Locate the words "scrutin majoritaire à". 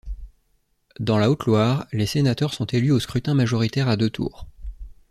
2.99-3.97